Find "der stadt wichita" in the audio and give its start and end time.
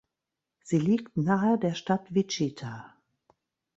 1.59-2.95